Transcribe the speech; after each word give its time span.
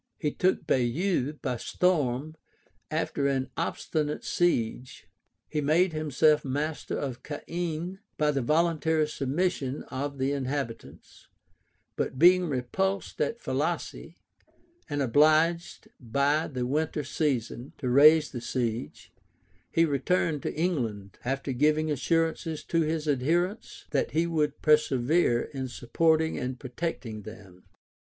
{1105.} 0.21 0.31
He 0.31 0.35
took 0.35 0.65
Baieux 0.65 1.33
by 1.43 1.57
storm, 1.57 2.35
after 2.89 3.27
an 3.27 3.51
obstinate 3.55 4.23
siege; 4.25 5.05
he 5.47 5.61
made 5.61 5.93
himself 5.93 6.43
master 6.43 6.97
of 6.97 7.21
Caen, 7.21 7.99
by 8.17 8.31
the 8.31 8.41
voluntary 8.41 9.07
submission 9.07 9.83
of 9.89 10.17
the 10.17 10.31
inhabitants; 10.31 11.27
but 11.95 12.17
being 12.17 12.49
repulsed 12.49 13.21
at 13.21 13.39
Falaise, 13.39 14.15
and 14.89 15.03
obliged, 15.03 15.87
by 15.99 16.47
the 16.47 16.65
winter 16.65 17.03
season, 17.03 17.73
to 17.77 17.87
raise 17.87 18.31
the 18.31 18.41
siege, 18.41 19.13
he 19.71 19.85
returned 19.85 20.43
into 20.47 20.59
England; 20.59 21.19
after 21.23 21.51
giving 21.51 21.91
assurances 21.91 22.63
to 22.63 22.81
his 22.81 23.07
adherents, 23.07 23.85
that 23.91 24.13
he 24.13 24.25
would 24.25 24.63
persevere 24.63 25.41
in 25.43 25.67
supporting 25.67 26.39
and 26.39 26.59
protecting 26.59 27.21
them. 27.21 27.65